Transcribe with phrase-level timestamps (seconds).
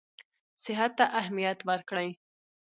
[0.63, 2.09] صحت ته اهمیت ورکړي.